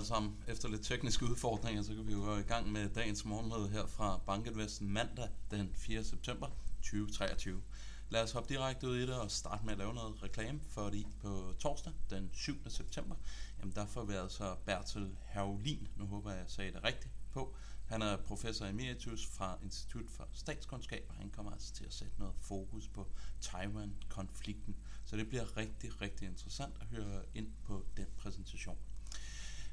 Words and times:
Alle 0.00 0.08
sammen. 0.08 0.36
Efter 0.48 0.68
lidt 0.68 0.82
tekniske 0.82 1.24
udfordringer, 1.24 1.82
så 1.82 1.94
kan 1.94 2.06
vi 2.06 2.12
jo 2.12 2.18
gå 2.18 2.36
i 2.36 2.42
gang 2.42 2.72
med 2.72 2.88
dagens 2.88 3.24
morgenmøde 3.24 3.68
her 3.68 3.86
fra 3.86 4.20
Banket 4.26 4.80
mandag 4.80 5.28
den 5.50 5.70
4. 5.74 6.04
september 6.04 6.48
2023. 6.82 7.62
Lad 8.10 8.22
os 8.22 8.32
hoppe 8.32 8.54
direkte 8.54 8.88
ud 8.88 8.96
i 8.96 9.00
det 9.00 9.14
og 9.14 9.30
starte 9.30 9.64
med 9.64 9.72
at 9.72 9.78
lave 9.78 9.94
noget 9.94 10.22
reklame, 10.22 10.60
fordi 10.68 11.06
på 11.22 11.54
torsdag 11.58 11.92
den 12.10 12.30
7. 12.32 12.70
september, 12.70 13.16
jamen 13.58 13.74
der 13.74 13.86
får 13.86 14.04
vi 14.04 14.14
altså 14.14 14.56
Bertel 14.64 15.16
Herulin, 15.26 15.88
nu 15.96 16.06
håber 16.06 16.30
jeg, 16.30 16.40
jeg 16.40 16.50
sagde 16.50 16.72
det 16.72 16.84
rigtigt 16.84 17.14
på. 17.32 17.54
Han 17.86 18.02
er 18.02 18.16
professor 18.16 18.66
emeritus 18.66 19.26
fra 19.26 19.58
Institut 19.62 20.10
for 20.10 20.28
Statskundskab, 20.32 21.04
og 21.08 21.14
han 21.14 21.30
kommer 21.30 21.52
altså 21.52 21.72
til 21.74 21.84
at 21.84 21.92
sætte 21.92 22.14
noget 22.18 22.34
fokus 22.40 22.88
på 22.88 23.06
Taiwan-konflikten. 23.40 24.76
Så 25.04 25.16
det 25.16 25.28
bliver 25.28 25.56
rigtig, 25.56 26.00
rigtig 26.00 26.28
interessant 26.28 26.74
at 26.80 26.86
høre 26.86 27.22
ind 27.34 27.48
på 27.64 27.86
den 27.96 28.06
præsentation. 28.18 28.78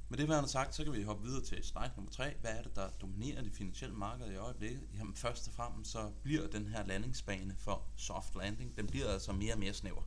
Med 0.10 0.18
det 0.18 0.30
værende 0.30 0.50
sagt, 0.50 0.76
så 0.76 0.84
kan 0.84 0.94
vi 0.94 1.04
hoppe 1.04 1.24
videre 1.24 1.44
til 1.44 1.64
slide 1.64 1.92
nummer 1.96 2.12
3. 2.12 2.34
Hvad 2.42 2.52
er 2.52 2.62
det, 2.62 2.76
der 2.76 2.90
dominerer 2.90 3.42
de 3.42 3.52
finansielle 3.52 3.96
markeder 3.96 4.32
i 4.32 4.36
øjeblikket? 4.36 4.82
Jamen 4.98 5.16
først 5.16 5.48
og 5.48 5.54
fremmest 5.54 5.92
så 5.92 6.12
bliver 6.24 6.48
den 6.48 6.68
her 6.68 6.86
landingsbane 6.86 7.56
for 7.58 7.84
soft 7.96 8.36
landing, 8.36 8.78
den 8.78 8.88
bliver 8.88 9.08
altså 9.08 9.32
mere 9.32 9.54
og 9.54 9.60
mere 9.60 9.74
snæver. 9.74 10.02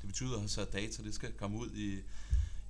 Det 0.00 0.06
betyder 0.06 0.40
altså, 0.40 0.60
at 0.60 0.72
data 0.72 1.02
det 1.02 1.14
skal 1.14 1.32
komme 1.32 1.58
ud 1.58 1.70
i, 1.70 2.02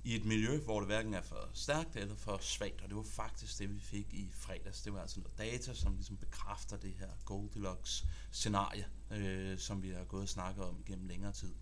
i 0.03 0.15
et 0.15 0.25
miljø, 0.25 0.59
hvor 0.59 0.79
det 0.79 0.87
hverken 0.87 1.13
er 1.13 1.21
for 1.21 1.49
stærkt 1.53 1.95
eller 1.95 2.15
for 2.15 2.37
svagt, 2.41 2.81
og 2.81 2.89
det 2.89 2.97
var 2.97 3.03
faktisk 3.03 3.59
det, 3.59 3.75
vi 3.75 3.79
fik 3.79 4.13
i 4.13 4.29
fredags. 4.33 4.81
Det 4.81 4.93
var 4.93 5.01
altså 5.01 5.19
noget 5.19 5.37
data, 5.37 5.73
som 5.73 5.95
ligesom 5.95 6.17
bekræfter 6.17 6.77
det 6.77 6.93
her 6.99 7.09
Goldilocks-scenarie, 7.25 8.87
øh, 9.11 9.59
som 9.59 9.83
vi 9.83 9.89
har 9.89 10.03
gået 10.03 10.23
og 10.23 10.29
snakket 10.29 10.63
om 10.63 10.83
gennem 10.85 11.07
længere 11.07 11.31
tid. 11.31 11.53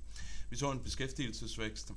Vi 0.50 0.56
så 0.56 0.72
en 0.72 0.80
beskæftigelsesvækst, 0.80 1.92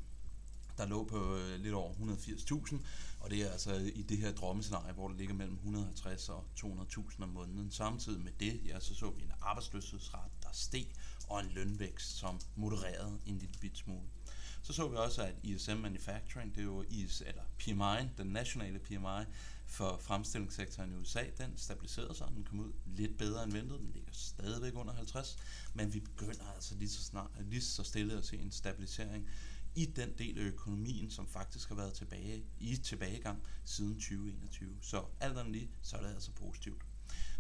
der 0.79 0.87
lå 0.87 1.05
på 1.05 1.37
øh, 1.37 1.61
lidt 1.61 1.75
over 1.75 1.93
180.000, 1.93 2.77
og 3.21 3.31
det 3.31 3.43
er 3.43 3.51
altså 3.51 3.75
i 3.95 4.03
det 4.03 4.19
her 4.19 4.33
drømmescenarie, 4.33 4.93
hvor 4.93 5.09
det 5.09 5.17
ligger 5.17 5.35
mellem 5.35 5.55
150 5.55 6.29
og 6.29 6.45
200.000 6.61 7.23
om 7.23 7.29
måneden. 7.29 7.71
Samtidig 7.71 8.21
med 8.21 8.33
det, 8.41 8.61
ja, 8.67 8.81
så 8.81 8.95
så 8.95 9.11
vi 9.11 9.23
en 9.23 9.33
arbejdsløshedsret, 9.41 10.31
der 10.43 10.49
steg, 10.53 10.87
og 11.29 11.41
en 11.41 11.51
lønvækst, 11.51 12.17
som 12.17 12.41
modererede 12.57 13.19
en 13.27 13.39
lille 13.39 13.55
bit 13.61 13.79
smule. 13.79 14.09
Så 14.63 14.73
så 14.73 14.89
vi 14.89 14.97
også, 14.97 15.23
at 15.23 15.35
ISM 15.43 15.77
Manufacturing, 15.77 16.55
det 16.55 16.61
er 16.61 16.65
jo 16.65 16.85
IS, 16.89 17.23
eller 17.27 17.43
PMI, 17.59 18.09
den 18.19 18.27
nationale 18.27 18.79
PMI 18.79 19.25
for 19.67 20.01
fremstillingssektoren 20.03 20.93
i 20.93 20.95
USA, 20.95 21.23
den 21.39 21.53
stabiliserede 21.57 22.15
sig, 22.15 22.27
den 22.35 22.45
kom 22.45 22.61
ud 22.61 22.73
lidt 22.87 23.19
bedre 23.19 23.45
end 23.45 23.53
ventet, 23.53 23.81
den 23.81 23.91
ligger 23.95 24.13
stadigvæk 24.13 24.75
under 24.75 24.95
50, 24.95 25.39
men 25.75 25.95
vi 25.95 26.01
begynder 26.01 26.53
altså 26.55 26.75
lige 26.75 26.89
så, 26.89 27.03
snart, 27.03 27.31
lige 27.41 27.63
så 27.63 27.83
stille 27.83 28.19
at 28.19 28.25
se 28.25 28.37
en 28.37 28.51
stabilisering 28.51 29.29
i 29.79 29.85
den 29.85 30.13
del 30.19 30.39
af 30.39 30.43
økonomien, 30.43 31.11
som 31.11 31.27
faktisk 31.27 31.69
har 31.69 31.77
været 31.77 31.95
tilbage 31.95 32.45
i 32.59 32.77
tilbagegang 32.77 33.43
siden 33.65 33.95
2021. 33.95 34.77
Så 34.81 35.05
alt 35.21 35.39
andet 35.39 35.53
lige, 35.53 35.71
så 35.83 35.97
er 35.97 36.01
det 36.01 36.15
altså 36.15 36.31
positivt. 36.33 36.83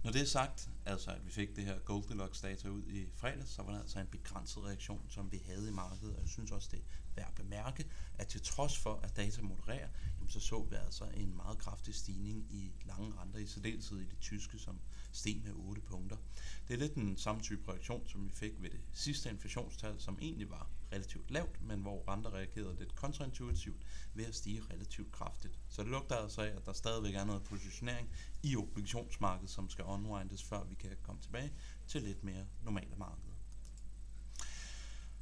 Når 0.04 0.12
det 0.12 0.20
er 0.20 0.26
sagt, 0.26 0.70
altså 0.86 1.10
at 1.10 1.26
vi 1.26 1.30
fik 1.30 1.56
det 1.56 1.64
her 1.64 1.78
Goldilocks 1.78 2.40
data 2.40 2.68
ud 2.68 2.82
i 2.86 3.06
fredags, 3.14 3.50
så 3.50 3.62
var 3.62 3.72
det 3.72 3.80
altså 3.80 4.00
en 4.00 4.06
begrænset 4.06 4.64
reaktion, 4.64 5.06
som 5.08 5.32
vi 5.32 5.42
havde 5.46 5.68
i 5.68 5.72
markedet, 5.72 6.14
og 6.14 6.20
jeg 6.20 6.28
synes 6.28 6.50
også, 6.50 6.68
det 6.70 6.78
er 6.78 6.82
værd 7.16 7.28
at 7.28 7.34
bemærke, 7.34 7.86
at 8.18 8.28
til 8.28 8.42
trods 8.42 8.78
for, 8.78 9.00
at 9.02 9.16
data 9.16 9.42
modererer, 9.42 9.88
jamen, 10.18 10.28
så 10.28 10.40
så 10.40 10.62
vi 10.62 10.76
altså 10.76 11.04
en 11.04 11.36
meget 11.36 11.58
kraftig 11.58 11.94
stigning 11.94 12.46
i 12.50 12.72
lange 12.84 13.12
renter, 13.20 13.38
i 13.38 13.46
særdeleshed 13.46 13.98
i 13.98 14.04
det 14.04 14.18
tyske, 14.20 14.58
som 14.58 14.80
steg 15.12 15.40
med 15.44 15.52
8 15.54 15.80
punkter. 15.80 16.16
Det 16.68 16.74
er 16.74 16.78
lidt 16.78 16.94
den 16.94 17.16
samme 17.16 17.40
type 17.40 17.72
reaktion, 17.72 18.08
som 18.08 18.24
vi 18.24 18.30
fik 18.30 18.52
ved 18.62 18.70
det 18.70 18.80
sidste 18.92 19.30
inflationstal, 19.30 20.00
som 20.00 20.18
egentlig 20.22 20.50
var 20.50 20.70
relativt 20.92 21.30
lavt, 21.30 21.62
men 21.62 21.80
hvor 21.80 22.08
renter 22.08 22.34
reagerede 22.34 22.76
lidt 22.78 22.94
kontraintuitivt 22.94 23.86
ved 24.14 24.24
at 24.24 24.34
stige 24.34 24.62
relativt 24.70 25.12
kraftigt. 25.12 25.57
Så 25.78 25.82
det 25.82 25.90
lugter 25.90 26.16
altså 26.16 26.42
af, 26.42 26.56
at 26.56 26.66
der 26.66 26.72
stadigvæk 26.72 27.14
er 27.14 27.24
noget 27.24 27.42
positionering 27.42 28.08
i 28.42 28.56
obligationsmarkedet, 28.56 29.50
som 29.50 29.68
skal 29.68 29.84
unwindes, 29.84 30.44
før 30.44 30.64
vi 30.64 30.74
kan 30.74 30.90
komme 31.02 31.20
tilbage 31.20 31.52
til 31.86 32.02
lidt 32.02 32.24
mere 32.24 32.46
normale 32.62 32.96
markeder. 32.96 33.34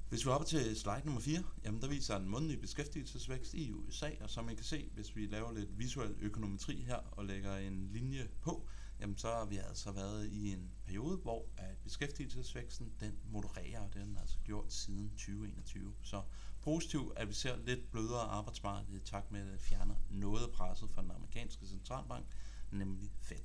Hvis 0.09 0.27
vi 0.27 0.31
hopper 0.31 0.47
til 0.47 0.77
slide 0.77 1.03
nummer 1.05 1.21
4, 1.21 1.43
jamen 1.65 1.81
der 1.81 1.89
viser 1.89 2.17
en 2.17 2.29
månedlig 2.29 2.61
beskæftigelsesvækst 2.61 3.55
i 3.55 3.73
USA, 3.73 4.11
og 4.21 4.31
som 4.31 4.49
I 4.49 4.55
kan 4.55 4.65
se, 4.65 4.91
hvis 4.95 5.17
vi 5.17 5.27
laver 5.27 5.53
lidt 5.53 5.79
visuel 5.79 6.15
økonometri 6.21 6.83
her 6.83 6.97
og 6.97 7.25
lægger 7.25 7.57
en 7.57 7.89
linje 7.93 8.29
på, 8.41 8.69
jamen 9.01 9.17
så 9.17 9.29
har 9.29 9.45
vi 9.45 9.57
altså 9.57 9.93
været 9.93 10.27
i 10.27 10.53
en 10.53 10.71
periode, 10.87 11.17
hvor 11.17 11.45
at 11.57 11.77
beskæftigelsesvæksten 11.85 12.93
den 13.01 13.19
modererer, 13.31 13.81
og 13.81 13.95
den 13.95 14.15
har 14.15 14.21
altså 14.21 14.39
gjort 14.45 14.73
siden 14.73 15.11
2021. 15.11 15.95
Så 16.03 16.23
positivt, 16.63 17.19
at 17.19 17.29
vi 17.29 17.35
ser 17.35 17.57
lidt 17.57 17.91
blødere 17.91 18.21
arbejdsmarked 18.21 18.95
i 18.95 19.01
takt 19.01 19.33
med, 19.33 19.41
at 19.41 19.53
det 19.53 19.61
fjerner 19.61 19.95
noget 20.11 20.43
af 20.43 20.51
presset 20.53 20.91
fra 20.91 21.03
den 21.03 21.11
amerikanske 21.11 21.67
centralbank, 21.67 22.27
nemlig 22.71 23.11
Fed. 23.21 23.37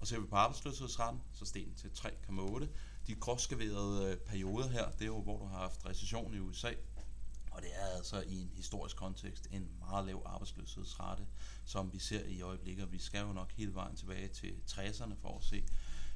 Og 0.00 0.06
ser 0.06 0.20
vi 0.20 0.26
på 0.26 0.36
arbejdsløshedsraten, 0.36 1.20
så 1.32 1.44
steg 1.44 1.66
den 1.66 1.74
til 1.74 1.88
3,8. 1.88 2.66
De 3.06 3.14
gråskaverede 3.14 4.12
øh, 4.12 4.16
perioder 4.16 4.68
her, 4.68 4.90
det 4.90 5.02
er 5.02 5.06
jo, 5.06 5.20
hvor 5.20 5.38
du 5.38 5.44
har 5.44 5.58
haft 5.58 5.86
recession 5.86 6.34
i 6.34 6.38
USA, 6.38 6.72
og 7.50 7.62
det 7.62 7.70
er 7.74 7.86
altså 7.96 8.20
i 8.20 8.40
en 8.40 8.50
historisk 8.54 8.96
kontekst 8.96 9.48
en 9.50 9.70
meget 9.78 10.06
lav 10.06 10.22
arbejdsløshedsrate, 10.26 11.26
som 11.64 11.92
vi 11.92 11.98
ser 11.98 12.24
i 12.24 12.40
øjeblikket. 12.40 12.92
Vi 12.92 12.98
skal 12.98 13.20
jo 13.20 13.32
nok 13.32 13.52
hele 13.52 13.74
vejen 13.74 13.96
tilbage 13.96 14.28
til 14.28 14.54
60'erne 14.70 15.14
for 15.22 15.38
at 15.38 15.44
se 15.44 15.64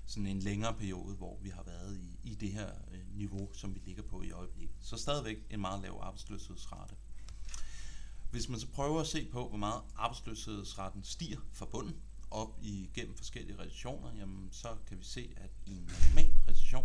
sådan 0.06 0.26
en 0.26 0.40
længere 0.40 0.74
periode, 0.74 1.14
hvor 1.14 1.38
vi 1.42 1.48
har 1.48 1.62
været 1.62 1.98
i, 1.98 2.18
i 2.22 2.34
det 2.34 2.52
her 2.52 2.70
øh, 2.92 3.16
niveau, 3.16 3.52
som 3.52 3.74
vi 3.74 3.80
ligger 3.84 4.02
på 4.02 4.22
i 4.22 4.30
øjeblikket. 4.30 4.76
Så 4.80 4.96
stadigvæk 4.96 5.38
en 5.50 5.60
meget 5.60 5.82
lav 5.82 5.98
arbejdsløshedsrate. 6.02 6.94
Hvis 8.30 8.48
man 8.48 8.60
så 8.60 8.66
prøver 8.66 9.00
at 9.00 9.06
se 9.06 9.28
på, 9.32 9.48
hvor 9.48 9.58
meget 9.58 9.82
arbejdsløshedsraten 9.96 11.04
stiger 11.04 11.40
fra 11.52 11.66
bunden 11.66 11.96
op 12.30 12.58
igennem 12.62 13.16
forskellige 13.16 13.58
recessioner, 13.58 14.14
jamen 14.14 14.48
så 14.52 14.68
kan 14.86 14.98
vi 14.98 15.04
se, 15.04 15.34
at 15.36 15.50
i 15.66 15.70
en 15.70 15.90
normal 15.92 16.36
recession, 16.48 16.84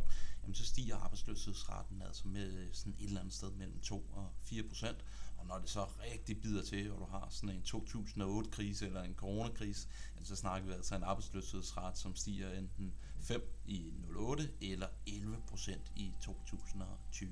jamen 0.50 0.56
så 0.56 0.66
stiger 0.66 0.98
arbejdsløshedsraten 0.98 2.02
altså 2.02 2.28
med 2.28 2.54
øh, 2.54 2.68
sådan 2.74 2.96
et 3.00 3.06
eller 3.06 3.20
andet 3.20 3.34
sted 3.34 3.52
mellem 3.52 3.80
2 3.80 4.10
og 4.12 4.32
4 4.44 4.64
procent. 4.64 4.98
Og 5.38 5.46
når 5.46 5.60
det 5.60 5.70
så 5.70 5.86
rigtig 5.86 6.42
bider 6.42 6.64
til, 6.64 6.92
og 6.92 7.00
du 7.00 7.06
har 7.06 7.28
sådan 7.30 7.56
en 7.56 7.62
2008-krise 7.62 8.86
eller 8.86 9.04
en 9.04 9.16
coronakrise, 9.16 9.88
så 10.24 10.36
snakker 10.36 10.68
vi 10.68 10.74
altså 10.74 10.96
en 10.96 11.04
arbejdsløshedsrate, 11.04 12.00
som 12.00 12.16
stiger 12.16 12.54
enten 12.54 12.94
5 13.20 13.62
i 13.66 13.94
08 14.16 14.50
eller 14.62 14.88
11 15.08 15.38
procent 15.48 15.92
i 15.96 16.14
2020. 16.22 17.30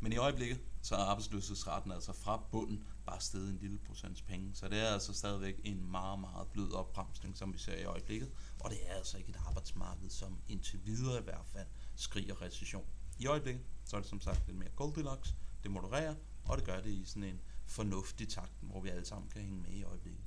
Men 0.00 0.12
i 0.12 0.16
øjeblikket, 0.16 0.60
så 0.82 0.94
er 0.94 1.00
arbejdsløshedsraten 1.00 1.92
altså 1.92 2.12
fra 2.12 2.42
bunden 2.52 2.84
bare 3.06 3.20
steget 3.20 3.50
en 3.50 3.58
lille 3.60 3.78
procents 3.78 4.22
penge. 4.22 4.50
Så 4.54 4.68
det 4.68 4.78
er 4.78 4.86
altså 4.86 5.12
stadigvæk 5.12 5.60
en 5.64 5.90
meget, 5.90 6.20
meget 6.20 6.48
blød 6.48 6.72
opbremsning, 6.72 7.36
som 7.36 7.52
vi 7.52 7.58
ser 7.58 7.76
i 7.76 7.84
øjeblikket. 7.84 8.30
Og 8.60 8.70
det 8.70 8.78
er 8.88 8.94
altså 8.94 9.18
ikke 9.18 9.30
et 9.30 9.40
arbejdsmarked, 9.46 10.10
som 10.10 10.38
indtil 10.48 10.80
videre 10.84 11.20
i 11.20 11.22
hvert 11.22 11.46
fald 11.52 11.66
skriger 12.00 12.42
recession. 12.42 12.86
I 13.18 13.26
øjeblikket, 13.26 13.64
så 13.84 13.96
er 13.96 14.00
det 14.00 14.10
som 14.10 14.20
sagt 14.20 14.46
lidt 14.46 14.58
mere 14.58 14.68
Goldilocks. 14.76 15.34
Det 15.62 15.70
modererer, 15.70 16.14
og 16.44 16.56
det 16.56 16.66
gør 16.66 16.80
det 16.80 16.90
i 16.90 17.04
sådan 17.04 17.24
en 17.24 17.40
fornuftig 17.66 18.28
takt, 18.28 18.52
hvor 18.60 18.80
vi 18.80 18.88
alle 18.88 19.04
sammen 19.04 19.30
kan 19.30 19.42
hænge 19.42 19.62
med 19.62 19.70
i 19.70 19.82
øjeblikket. 19.82 20.24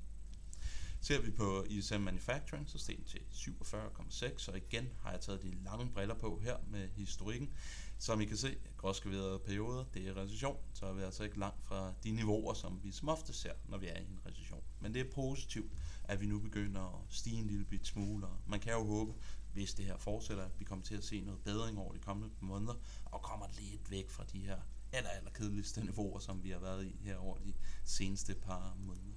Ser 1.02 1.22
vi 1.22 1.32
på 1.32 1.64
ISM 1.70 2.00
Manufacturing, 2.00 2.70
så 2.70 2.78
steg 2.78 2.98
den 2.98 3.06
til 3.06 3.22
47,6, 3.32 4.52
og 4.52 4.58
igen 4.58 4.88
har 5.02 5.12
jeg 5.12 5.22
taget 5.22 5.42
de 5.42 5.64
lange 5.64 5.92
briller 5.94 6.16
på 6.16 6.40
her 6.44 6.58
med 6.68 6.90
historikken. 6.90 7.50
Som 7.98 8.22
I 8.22 8.26
kan 8.26 8.38
se, 8.38 8.58
gråskaverede 8.78 9.40
perioder, 9.40 9.86
det 9.94 10.08
er 10.08 10.18
recession, 10.18 10.58
så 10.74 10.86
er 10.86 10.94
vi 10.94 11.02
altså 11.02 11.24
ikke 11.24 11.40
langt 11.40 11.64
fra 11.64 11.94
de 12.04 12.12
niveauer, 12.12 12.54
som 12.54 12.80
vi 12.84 12.92
som 12.92 13.10
ofte 13.10 13.34
ser, 13.34 13.54
når 13.68 13.78
vi 13.78 13.88
er 13.88 13.98
i 13.98 14.02
en 14.02 14.20
recession. 14.26 14.64
Men 14.80 14.94
det 14.94 15.02
er 15.02 15.12
positivt, 15.12 15.72
at 16.04 16.22
vi 16.22 16.26
nu 16.26 16.40
begynder 16.40 16.82
at 16.82 17.16
stige 17.16 17.38
en 17.38 17.48
lille 17.48 17.66
bit 17.66 17.88
smule, 17.88 18.28
og 18.28 18.38
man 18.48 18.60
kan 18.60 18.74
jo 18.74 18.86
håbe, 18.86 19.14
hvis 19.54 19.74
det 19.74 19.86
her 19.86 19.98
fortsætter, 19.98 20.44
at 20.44 20.60
vi 20.60 20.66
kommer 20.66 20.86
til 20.86 20.96
at 20.96 21.04
se 21.04 21.22
noget 21.22 21.42
bedring 21.42 21.80
over 21.80 21.94
de 21.94 22.00
kommende 22.00 22.36
måneder, 22.40 22.74
og 23.06 23.22
kommer 23.22 23.46
lidt 23.60 23.92
væk 23.92 24.10
fra 24.10 24.24
de 24.34 24.40
her 24.40 24.58
aller, 24.92 25.10
aller 25.10 25.32
kedeligste 25.32 25.86
niveauer, 25.86 26.20
som 26.20 26.44
vi 26.44 26.50
har 26.50 26.60
været 26.60 26.86
i 26.86 26.96
her 27.04 27.18
over 27.18 27.38
de 27.38 27.54
seneste 27.84 28.36
par 28.36 28.78
måneder. 28.80 29.14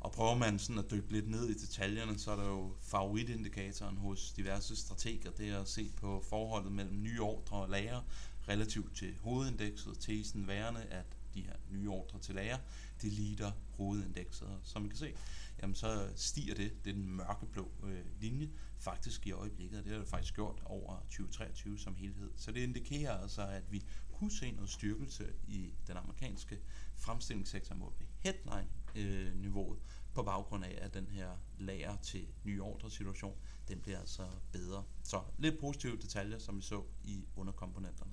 Og 0.00 0.12
prøver 0.12 0.34
man 0.34 0.58
sådan 0.58 0.78
at 0.78 0.90
dykke 0.90 1.12
lidt 1.12 1.30
ned 1.30 1.48
i 1.48 1.54
detaljerne, 1.54 2.18
så 2.18 2.30
er 2.30 2.36
der 2.36 2.48
jo 2.48 2.76
favoritindikatoren 2.80 3.96
hos 3.96 4.32
diverse 4.32 4.76
strateger, 4.76 5.30
det 5.30 5.48
er 5.48 5.60
at 5.60 5.68
se 5.68 5.92
på 5.96 6.24
forholdet 6.28 6.72
mellem 6.72 7.02
nye 7.02 7.22
ordre 7.22 7.56
og 7.56 7.68
lager 7.68 8.00
relativt 8.48 8.96
til 8.96 9.14
hovedindekset, 9.22 9.98
tesen 10.00 10.46
værende, 10.46 10.82
at 10.82 11.06
de 11.34 11.40
her 11.40 11.54
nye 11.70 11.90
ordre 11.90 12.18
til 12.18 12.34
lager, 12.34 12.58
det 13.02 13.12
lider 13.12 13.52
hovedindekset. 13.76 14.48
Som 14.62 14.84
I 14.84 14.88
kan 14.88 14.98
se, 14.98 15.14
jamen 15.62 15.74
så 15.74 16.08
stiger 16.16 16.54
det, 16.54 16.84
det 16.84 16.90
er 16.90 16.94
den 16.94 17.10
mørkeblå 17.10 17.70
øh, 17.84 18.20
linje, 18.20 18.43
faktisk 18.84 19.26
i 19.26 19.32
øjeblikket, 19.32 19.78
og 19.78 19.84
det 19.84 19.92
har 19.92 19.98
det 19.98 20.08
faktisk 20.08 20.34
gjort 20.34 20.62
over 20.64 21.00
2023 21.00 21.78
som 21.78 21.94
helhed. 21.94 22.30
Så 22.36 22.52
det 22.52 22.60
indikerer 22.60 23.18
altså, 23.18 23.42
at 23.42 23.72
vi 23.72 23.84
kunne 24.12 24.32
se 24.32 24.50
noget 24.50 24.70
styrkelse 24.70 25.32
i 25.46 25.74
den 25.86 25.96
amerikanske 25.96 26.60
fremstillingssektor 26.96 27.74
mod 27.74 27.92
headline-niveauet, 28.18 29.78
på 30.14 30.22
baggrund 30.22 30.64
af, 30.64 30.78
at 30.80 30.94
den 30.94 31.06
her 31.06 31.30
lager 31.58 31.96
til 31.96 32.26
ny 32.44 32.60
ordre 32.60 32.90
situation, 32.90 33.36
den 33.68 33.80
bliver 33.80 33.98
altså 33.98 34.26
bedre. 34.52 34.84
Så 35.02 35.22
lidt 35.38 35.60
positive 35.60 35.96
detaljer, 35.96 36.38
som 36.38 36.56
vi 36.56 36.62
så 36.62 36.84
i 37.04 37.24
underkomponenterne. 37.36 38.12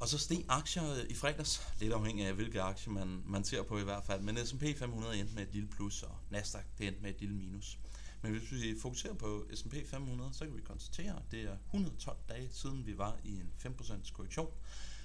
Og 0.00 0.08
så 0.08 0.18
steg 0.18 0.44
aktier 0.48 1.04
i 1.10 1.14
fredags, 1.14 1.62
lidt 1.80 1.92
afhængig 1.92 2.26
af 2.26 2.34
hvilke 2.34 2.62
aktier 2.62 2.92
man, 2.92 3.22
man 3.26 3.44
ser 3.44 3.62
på 3.62 3.78
i 3.78 3.84
hvert 3.84 4.04
fald. 4.04 4.22
Men 4.22 4.46
S&P 4.46 4.62
500 4.78 5.18
endte 5.20 5.34
med 5.34 5.42
et 5.42 5.52
lille 5.52 5.68
plus, 5.68 6.02
og 6.02 6.18
Nasdaq 6.30 6.64
det 6.78 6.86
endte 6.86 7.02
med 7.02 7.10
et 7.10 7.20
lille 7.20 7.34
minus. 7.34 7.78
Men 8.22 8.32
hvis 8.32 8.52
vi 8.52 8.78
fokuserer 8.82 9.14
på 9.14 9.46
S&P 9.54 9.74
500, 9.86 10.34
så 10.34 10.44
kan 10.44 10.56
vi 10.56 10.62
konstatere, 10.62 11.16
at 11.16 11.30
det 11.30 11.42
er 11.42 11.56
112 11.66 12.16
dage 12.28 12.48
siden 12.52 12.86
vi 12.86 12.98
var 12.98 13.18
i 13.24 13.30
en 13.30 13.52
5% 13.66 14.12
korrektion. 14.12 14.50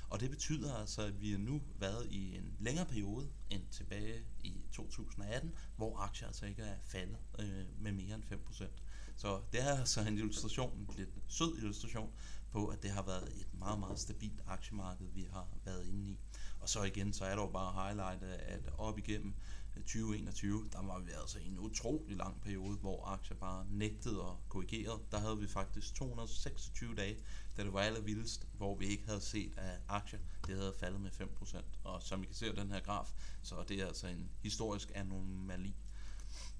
Og 0.09 0.19
det 0.19 0.29
betyder 0.29 0.75
altså, 0.75 1.01
at 1.01 1.21
vi 1.21 1.33
er 1.33 1.37
nu 1.37 1.61
været 1.79 2.07
i 2.09 2.35
en 2.35 2.55
længere 2.59 2.85
periode 2.85 3.29
end 3.49 3.61
tilbage 3.71 4.23
i 4.43 4.53
2018, 4.71 5.51
hvor 5.75 5.97
aktier 5.97 6.27
altså 6.27 6.45
ikke 6.45 6.61
er 6.61 6.75
faldet 6.83 7.17
øh, 7.39 7.65
med 7.79 7.91
mere 7.91 8.15
end 8.15 8.23
5%. 8.23 8.65
Så 9.15 9.41
det 9.51 9.61
er 9.61 9.77
altså 9.79 10.01
en 10.01 10.17
illustration, 10.17 10.77
en 10.77 10.89
lidt 10.97 11.09
sød 11.27 11.57
illustration 11.57 12.11
på, 12.51 12.67
at 12.67 12.83
det 12.83 12.91
har 12.91 13.01
været 13.01 13.27
et 13.27 13.47
meget, 13.53 13.79
meget 13.79 13.99
stabilt 13.99 14.41
aktiemarked, 14.47 15.07
vi 15.13 15.27
har 15.33 15.47
været 15.65 15.85
inde 15.87 16.09
i. 16.09 16.19
Og 16.59 16.69
så 16.69 16.83
igen, 16.83 17.13
så 17.13 17.25
er 17.25 17.35
der 17.35 17.41
jo 17.41 17.49
bare 17.49 17.85
highlight, 17.85 18.23
at 18.23 18.69
op 18.77 18.97
igennem 18.97 19.33
2021, 19.75 20.69
der 20.71 20.81
var 20.81 20.99
vi 20.99 21.11
altså 21.11 21.39
i 21.39 21.47
en 21.47 21.59
utrolig 21.59 22.17
lang 22.17 22.41
periode, 22.41 22.77
hvor 22.77 23.05
aktier 23.05 23.37
bare 23.37 23.65
nægtede 23.69 24.21
at 24.21 24.49
korrigere. 24.49 24.99
Der 25.11 25.19
havde 25.19 25.37
vi 25.37 25.47
faktisk 25.47 25.95
226 25.95 26.95
dage, 26.95 27.17
da 27.57 27.63
det 27.63 27.73
var 27.73 27.79
allervildest, 27.79 28.47
hvor 28.53 28.75
vi 28.75 28.85
ikke 28.85 29.07
havde 29.07 29.21
set, 29.21 29.57
at 29.57 29.79
aktier 29.87 30.19
det 30.47 30.55
havde 30.55 30.73
faldet 30.79 31.01
med 31.01 31.11
5%. 31.11 31.63
Og 31.83 32.01
som 32.01 32.23
I 32.23 32.25
kan 32.25 32.35
se 32.35 32.45
af 32.45 32.55
den 32.55 32.71
her 32.71 32.79
graf, 32.79 33.13
så 33.43 33.55
det 33.55 33.61
er 33.61 33.65
det 33.65 33.87
altså 33.87 34.07
en 34.07 34.29
historisk 34.41 34.91
anomali. 34.95 35.75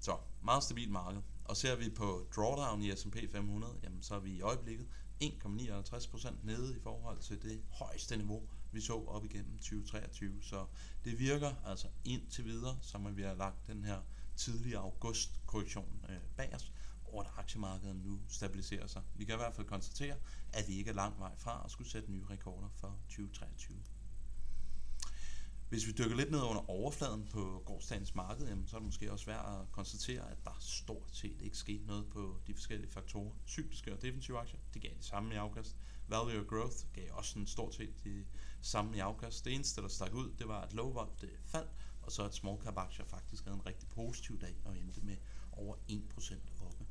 Så 0.00 0.18
meget 0.42 0.64
stabilt 0.64 0.90
marked. 0.90 1.22
Og 1.44 1.56
ser 1.56 1.76
vi 1.76 1.90
på 1.90 2.28
drawdown 2.36 2.82
i 2.82 2.96
S&P 2.96 3.16
500, 3.32 3.74
jamen 3.82 4.02
så 4.02 4.14
er 4.14 4.20
vi 4.20 4.30
i 4.30 4.40
øjeblikket 4.40 4.86
1,59% 5.24 6.34
nede 6.42 6.76
i 6.76 6.80
forhold 6.80 7.18
til 7.18 7.42
det 7.42 7.62
højeste 7.70 8.16
niveau, 8.16 8.48
vi 8.72 8.80
så 8.80 9.04
op 9.06 9.24
igennem 9.24 9.58
2023. 9.58 10.42
Så 10.42 10.66
det 11.04 11.18
virker 11.18 11.54
altså 11.64 11.88
indtil 12.04 12.44
videre, 12.44 12.78
som 12.82 13.06
at 13.06 13.16
vi 13.16 13.22
har 13.22 13.34
lagt 13.34 13.66
den 13.66 13.84
her 13.84 13.98
tidlige 14.36 14.78
august 14.78 15.40
korrektion 15.46 16.04
øh, 16.08 16.16
bag 16.36 16.54
os, 16.54 16.72
og 17.04 17.20
at 17.20 17.26
aktiemarkedet 17.36 17.96
nu 17.96 18.20
stabiliserer 18.28 18.86
sig. 18.86 19.02
Vi 19.14 19.24
kan 19.24 19.34
i 19.34 19.36
hvert 19.36 19.54
fald 19.54 19.66
konstatere, 19.66 20.16
at 20.52 20.68
vi 20.68 20.74
ikke 20.74 20.90
er 20.90 20.94
lang 20.94 21.18
vej 21.18 21.32
fra 21.38 21.62
at 21.64 21.70
skulle 21.70 21.90
sætte 21.90 22.10
nye 22.12 22.24
rekorder 22.30 22.68
for 22.74 22.98
2023. 23.08 23.76
Hvis 25.72 25.86
vi 25.86 25.92
dykker 25.92 26.16
lidt 26.16 26.30
ned 26.30 26.42
under 26.42 26.70
overfladen 26.70 27.28
på 27.30 27.62
gårdsdagens 27.66 28.14
marked, 28.14 28.48
jamen, 28.48 28.66
så 28.66 28.76
er 28.76 28.80
det 28.80 28.86
måske 28.86 29.12
også 29.12 29.26
værd 29.26 29.60
at 29.60 29.72
konstatere, 29.72 30.30
at 30.30 30.36
der 30.44 30.56
stort 30.60 31.10
set 31.12 31.42
ikke 31.42 31.56
skete 31.56 31.86
noget 31.86 32.06
på 32.10 32.40
de 32.46 32.54
forskellige 32.54 32.90
faktorer. 32.90 33.32
Cykliske 33.46 33.92
og 33.92 34.02
defensive 34.02 34.38
aktier, 34.38 34.60
det 34.74 34.82
gav 34.82 34.90
de 34.98 35.02
samme 35.02 35.34
i 35.34 35.36
afkast. 35.36 35.76
Value 36.12 36.40
og 36.40 36.46
growth 36.46 36.76
gav 36.92 37.04
også 37.12 37.38
en 37.38 37.46
stort 37.46 37.74
set 37.74 38.04
de 38.04 38.24
samme 38.60 38.96
i 38.96 38.98
afkast. 38.98 39.44
Det 39.44 39.54
eneste, 39.54 39.82
der 39.82 39.88
stak 39.88 40.14
ud, 40.14 40.32
det 40.38 40.48
var, 40.48 40.60
at 40.60 40.72
low 40.72 40.92
var 40.92 41.08
det 41.20 41.28
øh, 41.28 41.38
faldt, 41.44 41.70
og 42.02 42.12
så 42.12 42.24
at 42.24 42.34
small 42.34 42.62
cap 42.62 42.76
aktier 42.76 43.04
faktisk 43.04 43.44
havde 43.44 43.56
en 43.56 43.66
rigtig 43.66 43.88
positiv 43.88 44.40
dag 44.40 44.56
og 44.64 44.78
endte 44.78 45.00
med 45.00 45.16
over 45.52 45.76
1% 45.90 46.34
oppe. 46.64 46.84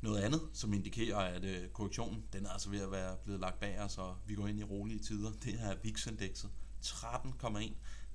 Noget 0.00 0.22
andet, 0.22 0.40
som 0.52 0.72
indikerer, 0.72 1.16
at 1.16 1.44
øh, 1.44 1.68
korrektionen 1.68 2.24
den 2.32 2.46
er 2.46 2.50
altså 2.50 2.70
ved 2.70 2.80
at 2.80 2.90
være 2.90 3.16
blevet 3.16 3.40
lagt 3.40 3.60
bag 3.60 3.80
os, 3.80 3.98
og 3.98 4.16
vi 4.26 4.34
går 4.34 4.46
ind 4.46 4.60
i 4.60 4.64
rolige 4.64 4.98
tider, 4.98 5.32
det 5.32 5.54
er 5.60 5.74
VIX-indekset. 5.82 6.50
13,1. 6.84 7.72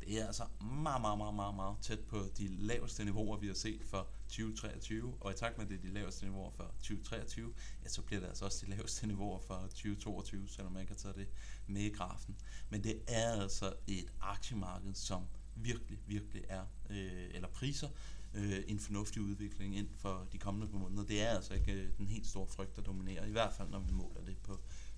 Det 0.08 0.22
er 0.22 0.28
altså 0.28 0.44
meget, 0.62 1.02
meget, 1.02 1.18
meget, 1.18 1.36
meget, 1.36 1.56
meget 1.56 1.78
tæt 1.82 2.00
på 2.00 2.26
de 2.38 2.48
laveste 2.48 3.06
niveauer, 3.06 3.38
vi 3.38 3.48
har 3.48 3.54
set 3.54 3.82
for 3.86 4.08
2023. 4.28 5.18
Og 5.20 5.32
i 5.32 5.36
takt 5.36 5.58
med, 5.58 5.66
at 5.66 5.72
det 5.72 5.78
er 5.78 5.82
de 5.82 5.94
laveste 5.94 6.26
niveauer 6.26 6.52
for 6.52 6.64
2023, 6.80 7.54
ja, 7.84 7.90
så 7.90 8.02
bliver 8.02 8.20
det 8.20 8.28
altså 8.28 8.46
også 8.46 8.66
de 8.66 8.70
laveste 8.70 9.08
niveauer 9.08 9.40
for 9.40 9.60
2022, 9.62 10.48
selvom 10.48 10.74
man 10.74 10.86
kan 10.86 10.96
tage 10.96 11.14
det 11.14 11.28
med 11.68 11.82
i 11.82 11.90
grafen. 11.90 12.36
Men 12.70 12.84
det 12.84 13.02
er 13.08 13.42
altså 13.42 13.74
et 13.88 14.14
aktiemarked, 14.22 14.94
som 14.94 15.24
virkelig, 15.56 16.00
virkelig 16.08 16.44
er, 16.50 16.66
øh, 16.90 17.30
eller 17.34 17.48
priser, 17.48 17.90
øh, 18.34 18.64
en 18.68 18.80
fornuftig 18.80 19.22
udvikling 19.22 19.78
ind 19.78 19.90
for 19.96 20.28
de 20.32 20.38
kommende 20.38 20.78
måneder. 20.78 21.04
Det 21.04 21.22
er 21.22 21.30
altså 21.30 21.54
ikke 21.54 21.74
øh, 21.74 21.98
den 21.98 22.08
helt 22.08 22.28
store 22.28 22.48
frygt, 22.48 22.76
der 22.76 22.82
dominerer, 22.82 23.26
i 23.26 23.32
hvert 23.32 23.54
fald 23.54 23.70
når 23.70 23.80
vi 23.80 23.92
måler 23.92 24.22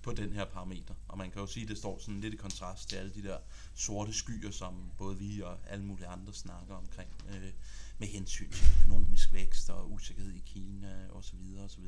på 0.06 0.12
den 0.12 0.32
her 0.32 0.44
parameter. 0.44 0.94
Og 1.08 1.18
man 1.18 1.30
kan 1.30 1.40
jo 1.40 1.46
sige, 1.46 1.62
at 1.62 1.68
det 1.68 1.78
står 1.78 1.98
sådan 1.98 2.20
lidt 2.20 2.34
i 2.34 2.36
kontrast 2.36 2.88
til 2.88 2.96
alle 2.96 3.14
de 3.14 3.22
der 3.22 3.38
sorte 3.74 4.12
skyer, 4.12 4.50
som 4.50 4.90
både 4.98 5.18
vi 5.18 5.40
og 5.40 5.58
alle 5.66 5.84
mulige 5.84 6.06
andre 6.06 6.32
snakker 6.32 6.74
omkring, 6.74 7.10
øh, 7.28 7.52
med 7.98 8.08
hensyn 8.08 8.50
til 8.50 8.66
økonomisk 8.80 9.32
vækst 9.32 9.70
og 9.70 9.92
usikkerhed 9.92 10.32
i 10.32 10.42
Kina 10.46 11.08
osv. 11.10 11.38
osv. 11.64 11.84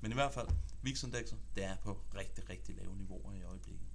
Men 0.00 0.10
i 0.10 0.14
hvert 0.14 0.32
fald, 0.32 0.48
VIX-indekset, 0.82 1.38
det 1.54 1.64
er 1.64 1.76
på 1.76 2.00
rigtig, 2.14 2.50
rigtig 2.50 2.76
lave 2.76 2.96
niveauer 2.96 3.32
i 3.32 3.42
øjeblikket. 3.42 3.86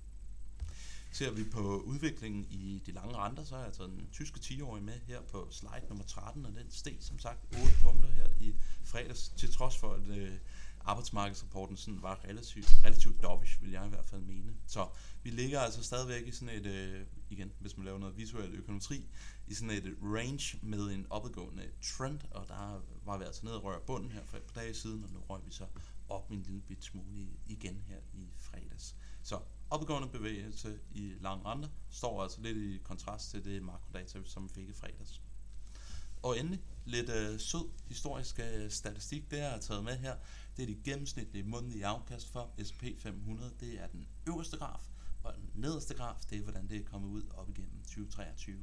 Ser 1.11 1.31
vi 1.31 1.43
på 1.43 1.79
udviklingen 1.79 2.45
i 2.49 2.81
de 2.85 2.91
lange 2.91 3.15
renter, 3.15 3.43
så 3.43 3.55
er 3.55 3.63
jeg 3.63 3.73
taget 3.73 3.91
den 3.91 4.07
tyske 4.11 4.39
10-årige 4.39 4.83
med 4.83 4.99
her 5.07 5.21
på 5.21 5.47
slide 5.51 5.85
nummer 5.89 6.05
13, 6.05 6.45
og 6.45 6.55
den 6.55 6.71
steg 6.71 6.97
som 6.99 7.19
sagt 7.19 7.39
8 7.51 7.75
punkter 7.83 8.11
her 8.11 8.27
i 8.39 8.55
fredags, 8.83 9.29
til 9.37 9.53
trods 9.53 9.77
for, 9.77 9.93
at 9.93 10.07
øh, 10.07 10.37
arbejdsmarkedsrapporten 10.85 11.77
sådan 11.77 12.01
var 12.01 12.25
relativt, 12.25 12.67
relativt 12.83 13.23
dovish, 13.23 13.61
vil 13.61 13.71
jeg 13.71 13.85
i 13.85 13.89
hvert 13.89 14.05
fald 14.05 14.21
mene. 14.21 14.53
Så 14.67 14.87
vi 15.23 15.29
ligger 15.29 15.59
altså 15.59 15.83
stadigvæk 15.83 16.27
i 16.27 16.31
sådan 16.31 16.55
et, 16.55 16.65
øh, 16.65 17.05
igen, 17.29 17.51
hvis 17.59 17.77
man 17.77 17.85
laver 17.85 17.99
noget 17.99 18.17
visuel 18.17 18.55
økonometri, 18.55 19.07
i 19.47 19.53
sådan 19.53 19.69
et 19.69 19.85
øh, 19.85 20.13
range 20.13 20.59
med 20.61 20.79
en 20.79 21.07
opadgående 21.09 21.69
trend, 21.81 22.19
og 22.31 22.47
der 22.47 22.81
var 23.05 23.17
vi 23.17 23.23
altså 23.23 23.45
nede 23.45 23.55
og 23.55 23.63
røre 23.63 23.79
bunden 23.87 24.11
her 24.11 24.25
for 24.25 24.37
et 24.37 24.43
par 24.43 24.61
dage 24.61 24.73
siden, 24.73 25.03
og 25.03 25.09
nu 25.11 25.19
røg 25.19 25.45
vi 25.45 25.51
så 25.51 25.65
op 26.09 26.31
en 26.31 26.41
lille 26.41 26.61
bit 26.61 26.83
smule 26.83 27.27
igen 27.47 27.83
her 27.87 27.99
i 28.13 28.29
fredags. 28.37 28.95
Så 29.23 29.39
opadgående 29.69 30.09
bevægelse 30.09 30.79
i 30.91 31.13
lang 31.21 31.45
rente 31.45 31.69
står 31.89 32.23
altså 32.23 32.41
lidt 32.41 32.57
i 32.57 32.77
kontrast 32.83 33.31
til 33.31 33.45
det 33.45 33.63
makrodata, 33.63 34.19
som 34.23 34.43
vi 34.43 34.49
fik 34.53 34.69
i 34.69 34.73
fredags. 34.73 35.21
Og 36.25 36.39
endelig 36.39 36.59
lidt 36.85 37.09
øh, 37.09 37.39
sød 37.39 37.69
historisk 37.87 38.39
øh, 38.39 38.71
statistik, 38.71 39.31
det 39.31 39.37
jeg 39.37 39.51
har 39.51 39.59
taget 39.59 39.83
med 39.83 39.97
her. 39.97 40.15
Det 40.57 40.63
er 40.63 40.67
de 40.67 40.77
gennemsnitlige 40.83 41.43
månedlige 41.43 41.85
afkast 41.85 42.27
for 42.27 42.51
S&P 42.63 42.83
500. 42.99 43.51
Det 43.59 43.81
er 43.81 43.87
den 43.87 44.07
øverste 44.27 44.57
graf, 44.57 44.81
og 45.23 45.35
den 45.35 45.49
nederste 45.55 45.93
graf, 45.93 46.15
det 46.29 46.37
er 46.37 46.41
hvordan 46.41 46.67
det 46.67 46.77
er 46.77 46.83
kommet 46.83 47.09
ud 47.09 47.23
op 47.33 47.49
igennem 47.49 47.81
2023. 47.81 48.57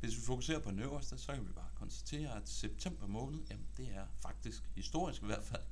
Hvis 0.00 0.16
vi 0.16 0.20
fokuserer 0.20 0.58
på 0.58 0.70
den 0.70 0.78
øverste, 0.78 1.18
så 1.18 1.32
kan 1.32 1.48
vi 1.48 1.52
bare 1.52 1.70
konstatere, 1.74 2.36
at 2.36 2.48
september 2.48 3.06
måned, 3.06 3.40
jamen 3.50 3.66
det 3.76 3.88
er 3.94 4.06
faktisk 4.22 4.62
historisk 4.74 5.22
i 5.22 5.26
hvert 5.26 5.44
fald 5.44 5.62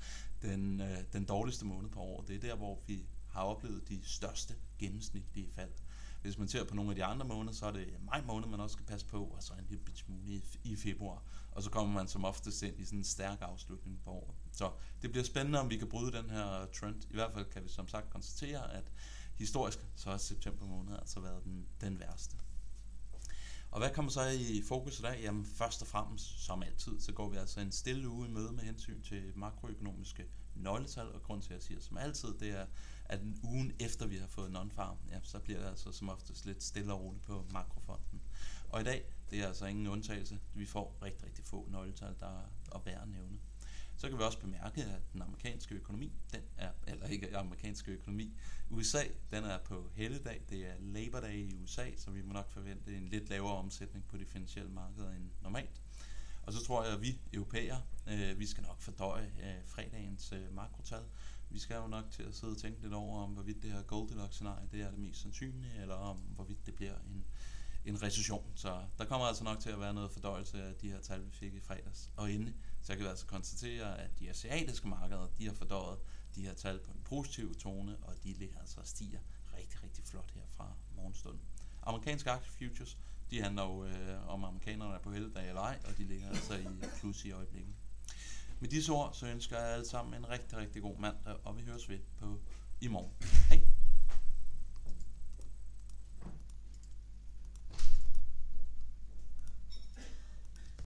den, 0.42 0.80
øh, 0.80 0.98
den 1.12 1.24
dårligste 1.24 1.64
måned 1.64 1.90
på 1.90 2.00
året. 2.00 2.28
Det 2.28 2.36
er 2.36 2.40
der, 2.40 2.56
hvor 2.56 2.82
vi 2.86 3.06
har 3.28 3.42
oplevet 3.42 3.88
de 3.88 4.00
største 4.04 4.54
gennemsnitlige 4.78 5.48
fald. 5.52 5.72
Hvis 6.26 6.38
man 6.38 6.48
ser 6.48 6.64
på 6.64 6.74
nogle 6.74 6.90
af 6.90 6.96
de 6.96 7.04
andre 7.04 7.26
måneder, 7.26 7.54
så 7.54 7.66
er 7.66 7.70
det 7.70 7.88
maj 8.04 8.22
måned, 8.22 8.48
man 8.48 8.60
også 8.60 8.72
skal 8.72 8.86
passe 8.86 9.06
på, 9.06 9.24
og 9.24 9.42
så 9.42 9.52
en 9.52 9.66
lille 9.68 9.84
smule 9.94 10.32
i, 10.32 10.44
i 10.64 10.76
februar. 10.76 11.22
Og 11.52 11.62
så 11.62 11.70
kommer 11.70 11.94
man 11.94 12.08
som 12.08 12.24
oftest 12.24 12.62
ind 12.62 12.80
i 12.80 12.84
sådan 12.84 12.98
en 12.98 13.04
stærk 13.04 13.38
afslutning 13.40 14.00
på 14.04 14.10
året. 14.10 14.34
Så 14.52 14.70
det 15.02 15.10
bliver 15.10 15.24
spændende, 15.24 15.60
om 15.60 15.70
vi 15.70 15.76
kan 15.76 15.88
bryde 15.88 16.12
den 16.12 16.30
her 16.30 16.66
trend. 16.66 17.04
I 17.10 17.14
hvert 17.14 17.32
fald 17.32 17.44
kan 17.44 17.64
vi 17.64 17.68
som 17.68 17.88
sagt 17.88 18.10
konstatere, 18.10 18.72
at 18.72 18.92
historisk 19.34 19.78
så 19.96 20.10
har 20.10 20.18
september 20.18 20.66
måned 20.66 20.98
altså 20.98 21.20
været 21.20 21.44
den, 21.44 21.66
den 21.80 22.00
værste. 22.00 22.36
Og 23.76 23.80
hvad 23.82 23.90
kommer 23.90 24.10
så 24.10 24.28
i 24.28 24.62
fokus 24.68 24.98
i 24.98 25.02
dag? 25.02 25.20
Jamen 25.22 25.44
først 25.44 25.82
og 25.82 25.88
fremmest, 25.88 26.44
som 26.44 26.62
altid, 26.62 27.00
så 27.00 27.12
går 27.12 27.28
vi 27.28 27.36
altså 27.36 27.60
en 27.60 27.72
stille 27.72 28.08
uge 28.08 28.28
i 28.28 28.30
møde 28.30 28.52
med 28.52 28.62
hensyn 28.62 29.02
til 29.02 29.32
makroøkonomiske 29.34 30.26
nøgletal, 30.54 31.12
og 31.12 31.22
grund 31.22 31.42
til, 31.42 31.48
at 31.48 31.54
jeg 31.54 31.62
siger 31.62 31.80
som 31.80 31.96
altid, 31.96 32.28
det 32.40 32.50
er, 32.50 32.66
at 33.04 33.20
ugen 33.42 33.72
efter 33.80 34.06
vi 34.06 34.16
har 34.16 34.26
fået 34.26 34.56
non-farm, 34.56 34.96
ja, 35.10 35.18
så 35.22 35.38
bliver 35.38 35.60
det 35.60 35.66
altså 35.66 35.92
som 35.92 36.08
oftest 36.08 36.46
lidt 36.46 36.62
stille 36.62 36.92
og 36.92 37.00
roligt 37.00 37.24
på 37.24 37.46
makrofonden. 37.52 38.22
Og 38.68 38.80
i 38.80 38.84
dag, 38.84 39.04
det 39.30 39.40
er 39.40 39.46
altså 39.46 39.66
ingen 39.66 39.86
undtagelse. 39.86 40.38
Vi 40.54 40.66
får 40.66 40.98
rigtig, 41.02 41.26
rigtig 41.26 41.44
få 41.44 41.66
nøgletal, 41.70 42.14
der 42.20 42.42
er 42.72 42.78
værd 42.84 43.08
at. 43.08 43.08
Så 44.06 44.10
kan 44.10 44.18
vi 44.18 44.24
også 44.24 44.38
bemærke, 44.38 44.84
at 44.84 45.12
den 45.12 45.22
amerikanske 45.22 45.74
økonomi, 45.74 46.12
den 46.32 46.40
er, 46.56 46.70
eller 46.86 47.06
ikke 47.06 47.36
amerikanske 47.36 47.92
økonomi, 47.92 48.36
USA, 48.70 49.02
den 49.30 49.44
er 49.44 49.58
på 49.58 49.90
helligdag, 49.94 50.42
det 50.50 50.66
er 50.66 50.74
Labor 50.80 51.20
Day 51.20 51.34
i 51.34 51.54
USA, 51.54 51.90
så 51.96 52.10
vi 52.10 52.22
må 52.22 52.32
nok 52.32 52.50
forvente 52.50 52.96
en 52.96 53.08
lidt 53.08 53.28
lavere 53.28 53.56
omsætning 53.56 54.04
på 54.08 54.16
de 54.16 54.26
finansielle 54.26 54.70
markeder 54.70 55.10
end 55.10 55.30
normalt. 55.42 55.82
Og 56.42 56.52
så 56.52 56.64
tror 56.64 56.84
jeg, 56.84 56.92
at 56.92 57.02
vi 57.02 57.20
europæere, 57.32 57.82
øh, 58.06 58.38
vi 58.38 58.46
skal 58.46 58.62
nok 58.62 58.80
fordøje 58.80 59.32
øh, 59.42 59.66
fredagens 59.66 60.32
øh, 60.32 60.54
makrotal. 60.54 61.02
Vi 61.50 61.58
skal 61.58 61.76
jo 61.76 61.86
nok 61.86 62.04
til 62.10 62.22
at 62.22 62.34
sidde 62.34 62.52
og 62.52 62.58
tænke 62.58 62.82
lidt 62.82 62.94
over, 62.94 63.22
om 63.22 63.30
hvorvidt 63.30 63.62
det 63.62 63.70
her 63.72 63.82
Goldilocks-scenarie, 63.82 64.68
det 64.72 64.80
er 64.80 64.90
det 64.90 64.98
mest 64.98 65.20
sandsynlige, 65.22 65.82
eller 65.82 65.94
om 65.94 66.16
hvorvidt 66.16 66.66
det 66.66 66.74
bliver 66.74 66.94
en, 66.94 67.24
en 67.86 68.02
recession. 68.02 68.52
Så 68.54 68.82
der 68.98 69.04
kommer 69.04 69.26
altså 69.26 69.44
nok 69.44 69.60
til 69.60 69.70
at 69.70 69.80
være 69.80 69.94
noget 69.94 70.10
fordøjelse 70.10 70.62
af 70.62 70.74
de 70.74 70.90
her 70.90 71.00
tal, 71.00 71.24
vi 71.24 71.30
fik 71.30 71.54
i 71.54 71.60
fredags. 71.60 72.10
Og 72.16 72.32
endelig, 72.32 72.54
så 72.82 72.92
kan 72.92 73.04
vi 73.04 73.08
altså 73.08 73.26
konstatere, 73.26 74.00
at 74.00 74.18
de 74.18 74.30
asiatiske 74.30 74.88
markeder, 74.88 75.26
de 75.38 75.46
har 75.46 75.54
fordøjet 75.54 75.98
de 76.34 76.42
her 76.42 76.54
tal 76.54 76.78
på 76.78 76.90
en 76.90 77.00
positiv 77.04 77.54
tone, 77.54 77.96
og 78.02 78.14
de 78.24 78.32
ligger 78.32 78.58
altså 78.58 78.80
og 78.80 78.86
stiger 78.86 79.18
rigtig, 79.58 79.82
rigtig 79.82 80.04
flot 80.04 80.30
her 80.34 80.42
fra 80.50 80.72
morgenstunden. 80.96 81.40
Amerikanske 81.82 82.30
aktiefutures, 82.30 82.96
de 83.30 83.42
handler 83.42 83.62
jo 83.62 83.84
øh, 83.84 84.28
om 84.28 84.44
amerikanerne 84.44 84.94
er 84.94 84.98
på 84.98 85.12
helligdag 85.12 85.48
eller 85.48 85.60
ej, 85.60 85.78
og 85.84 85.98
de 85.98 86.04
ligger 86.04 86.28
altså 86.28 86.54
i 86.54 86.66
plus 86.98 87.24
i 87.24 87.30
øjeblikket. 87.30 87.74
Med 88.60 88.68
disse 88.68 88.92
ord, 88.92 89.14
så 89.14 89.26
ønsker 89.26 89.58
jeg 89.58 89.66
alle 89.66 89.88
sammen 89.88 90.14
en 90.14 90.28
rigtig, 90.28 90.58
rigtig 90.58 90.82
god 90.82 90.98
mandag, 90.98 91.36
og 91.44 91.56
vi 91.56 91.62
høres 91.62 91.88
ved 91.88 91.98
på 92.18 92.40
i 92.80 92.88
morgen. 92.88 93.12
Hej! 93.48 93.65